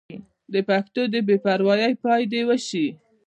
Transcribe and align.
د 0.53 0.55
پښتو 0.69 1.01
د 1.13 1.15
بې 1.27 1.35
پروايۍ 1.45 1.93
پای 2.03 2.21
دې 2.31 2.41
وشي. 2.49 2.87